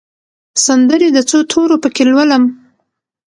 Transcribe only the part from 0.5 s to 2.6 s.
سندرې د څو تورو پکښې لولم